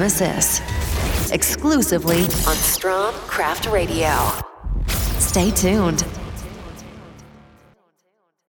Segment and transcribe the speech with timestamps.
[0.00, 0.62] Nemesis,
[1.30, 4.08] exclusively on Strong Craft Radio.
[5.18, 6.09] Stay tuned.